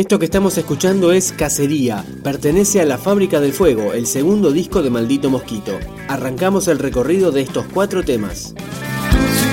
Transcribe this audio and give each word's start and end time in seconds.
Esto 0.00 0.18
que 0.18 0.24
estamos 0.24 0.56
escuchando 0.56 1.12
es 1.12 1.30
Cacería, 1.30 2.06
pertenece 2.24 2.80
a 2.80 2.86
La 2.86 2.96
Fábrica 2.96 3.38
del 3.38 3.52
Fuego, 3.52 3.92
el 3.92 4.06
segundo 4.06 4.50
disco 4.50 4.82
de 4.82 4.88
Maldito 4.88 5.28
Mosquito. 5.28 5.78
Arrancamos 6.08 6.68
el 6.68 6.78
recorrido 6.78 7.30
de 7.32 7.42
estos 7.42 7.66
cuatro 7.66 8.02
temas. 8.02 8.54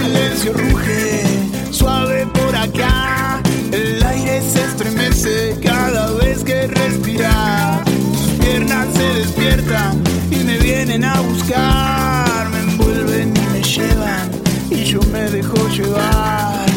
Silencio 0.05 0.53
ruge, 0.53 1.23
suave 1.69 2.25
por 2.27 2.55
acá. 2.55 3.43
El 3.73 4.01
aire 4.01 4.41
se 4.41 4.63
estremece 4.63 5.57
cada 5.61 6.13
vez 6.13 6.45
que 6.45 6.65
respira. 6.65 7.83
Tus 7.83 8.45
piernas 8.45 8.87
se 8.93 9.19
despiertan 9.19 10.01
y 10.31 10.45
me 10.45 10.59
vienen 10.59 11.03
a 11.03 11.19
buscar. 11.19 12.49
Me 12.51 12.59
envuelven 12.59 13.33
y 13.35 13.51
me 13.51 13.61
llevan 13.61 14.31
y 14.71 14.85
yo 14.85 15.01
me 15.11 15.29
dejo 15.29 15.67
llevar. 15.67 16.76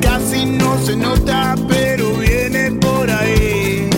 Casi 0.00 0.46
no 0.46 0.78
se 0.78 0.96
nota, 0.96 1.56
pero 1.68 2.12
viene 2.14 2.70
por 2.70 3.10
ahí. 3.10 3.90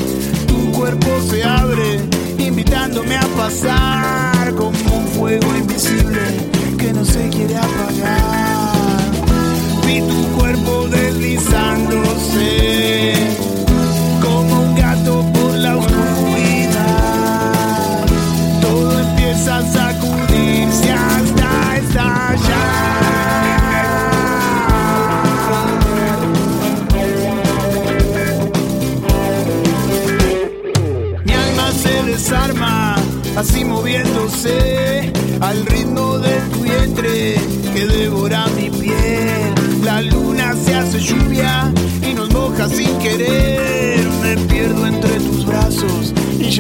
Tu 0.47 0.73
cuerpo 0.73 1.21
se 1.29 1.45
abre, 1.45 2.01
invitándome 2.39 3.17
a 3.17 3.27
pasar 3.37 4.22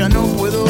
no 0.09 0.27
puedo 0.37 0.62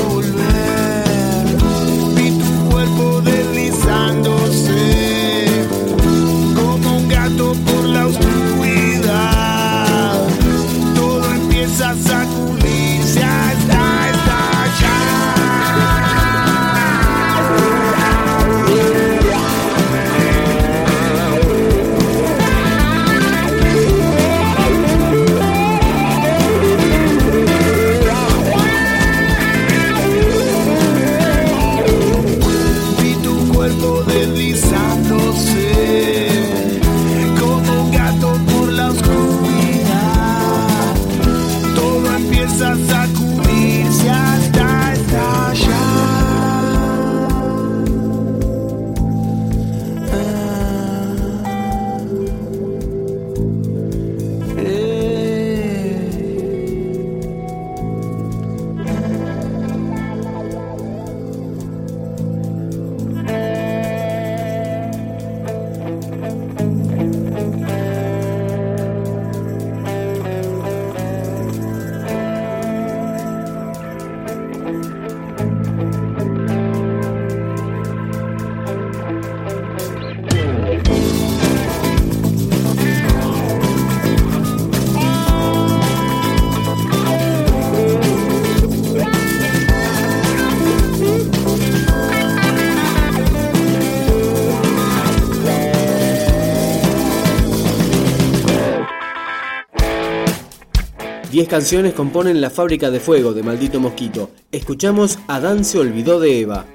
10 101.42 101.50
canciones 101.50 101.94
componen 101.94 102.40
La 102.40 102.50
Fábrica 102.50 102.92
de 102.92 103.00
Fuego 103.00 103.34
de 103.34 103.42
Maldito 103.42 103.80
Mosquito. 103.80 104.30
Escuchamos 104.52 105.18
Adán 105.26 105.64
se 105.64 105.76
olvidó 105.76 106.20
de 106.20 106.38
Eva. 106.38 106.66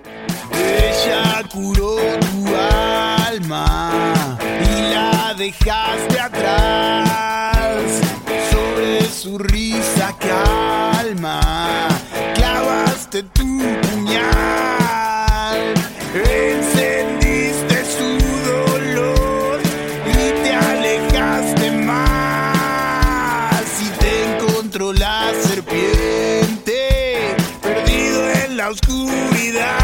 Ella 0.52 1.42
curó 1.50 1.96
tu 1.96 2.54
alma 3.26 4.38
y 4.60 4.94
la 4.94 5.34
dejaste 5.38 6.20
atrás. 6.20 8.02
Sobre 8.52 9.06
su 9.06 9.38
risa 9.38 10.14
calma, 10.20 11.88
clavaste 12.36 13.24
tu 13.24 13.46
oscuridad. 28.70 29.78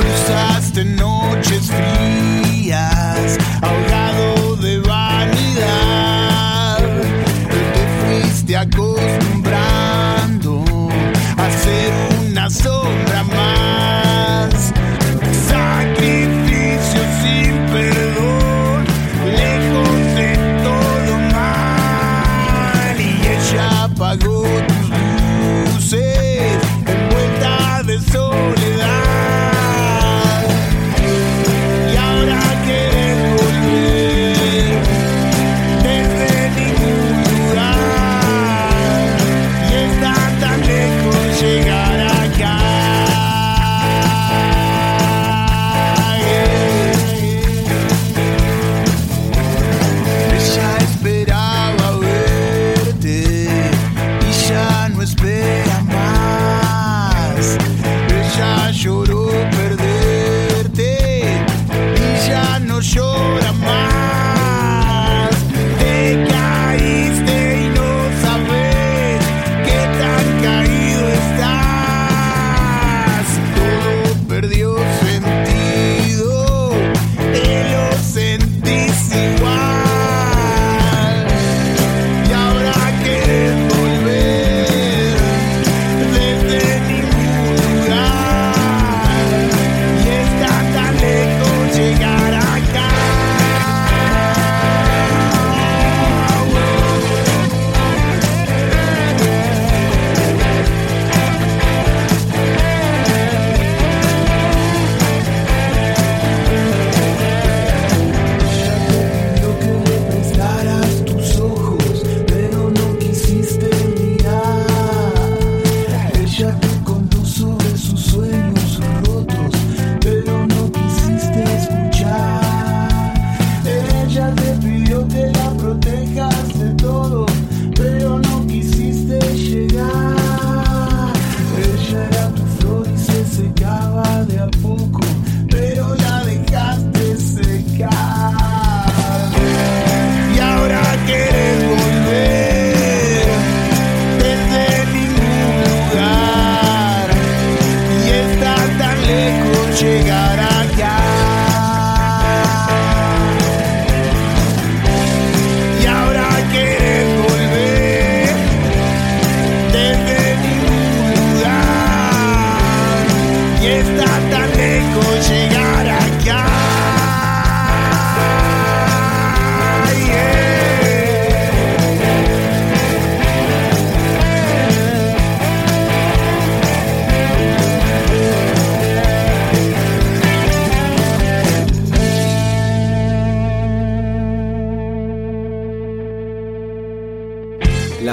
Cruzaste 0.00 0.84
noches 0.84 1.70
frías, 1.70 3.38
ahogado 3.60 4.56
de 4.56 4.78
vanidad. 4.80 6.78
Te 7.50 8.22
fuiste 8.22 8.56
acostumbrando 8.56 10.64
a 11.36 11.50
ser 11.50 11.92
una 12.26 12.48
sombra 12.48 13.22
más. 13.24 13.49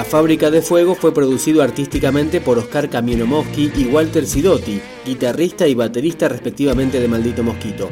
Fábrica 0.08 0.50
de 0.50 0.62
Fuego 0.62 0.94
fue 0.94 1.12
producido 1.12 1.62
artísticamente 1.62 2.40
por 2.40 2.58
Oscar 2.58 2.88
Camino 2.88 3.26
Moschi 3.26 3.70
y 3.76 3.84
Walter 3.84 4.26
Sidotti, 4.26 4.80
guitarrista 5.04 5.68
y 5.68 5.74
baterista 5.74 6.28
respectivamente 6.28 6.98
de 6.98 7.08
Maldito 7.08 7.42
Mosquito. 7.42 7.90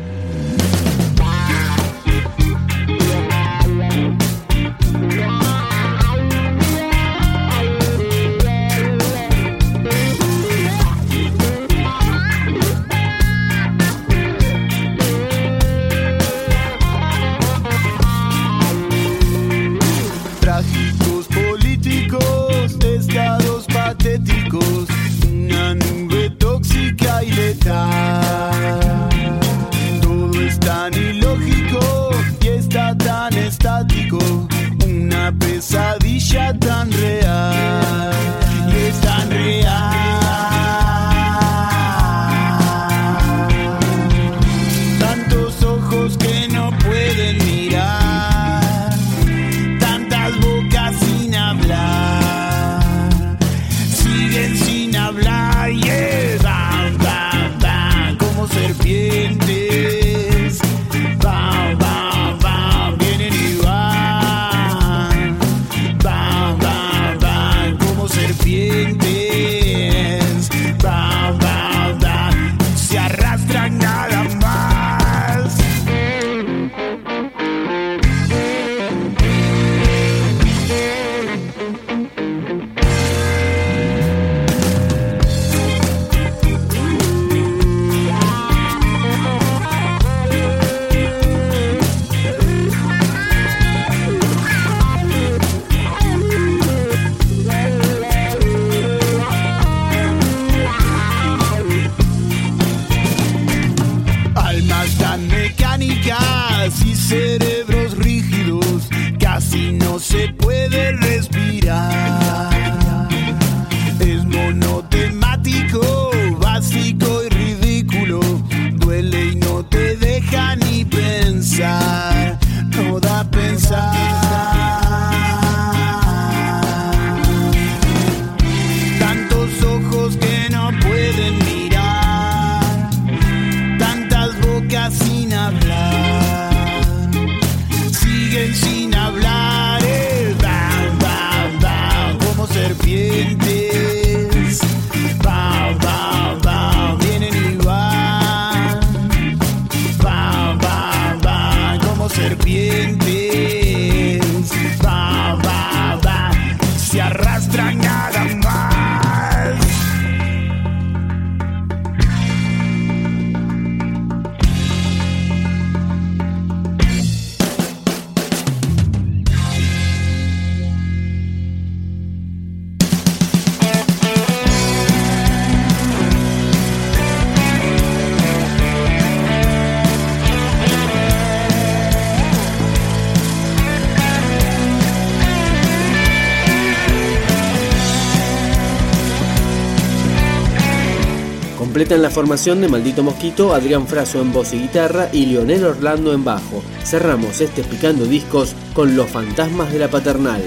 Completan 191.77 192.01
la 192.01 192.09
formación 192.09 192.63
de 192.63 192.69
Maldito 192.69 193.03
Mosquito 193.03 193.53
Adrián 193.53 193.87
Fraso 193.87 194.23
en 194.23 194.33
voz 194.33 194.55
y 194.55 194.61
guitarra 194.61 195.11
y 195.13 195.27
Leonel 195.27 195.63
Orlando 195.63 196.15
en 196.15 196.25
bajo. 196.25 196.63
Cerramos 196.83 197.43
este 197.43 197.63
Picando 197.65 198.07
Discos 198.07 198.55
con 198.73 198.97
Los 198.97 199.11
Fantasmas 199.11 199.71
de 199.71 199.81
la 199.81 199.89
Paternal. 199.89 200.41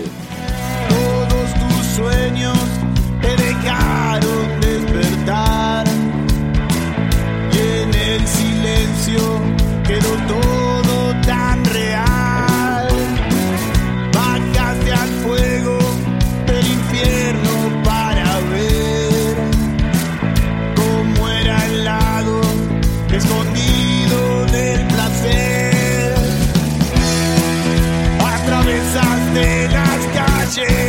de 29.33 29.67
las 29.69 30.07
calles. 30.07 30.88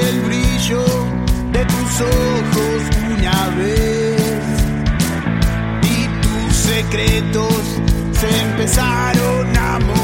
el 0.00 0.20
brillo 0.22 0.84
de 1.52 1.64
tus 1.64 2.00
ojos 2.00 2.82
una 3.16 3.48
vez 3.56 4.42
y 5.82 6.06
tus 6.22 6.56
secretos 6.56 7.80
se 8.12 8.40
empezaron 8.40 9.56
a 9.56 9.78
morir. 9.78 10.03